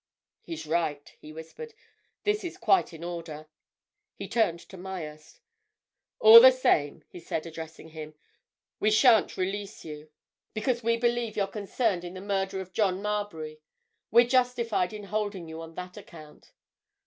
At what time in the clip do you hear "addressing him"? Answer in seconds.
7.45-8.15